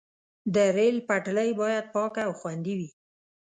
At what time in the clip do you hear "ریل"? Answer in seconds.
0.77-0.97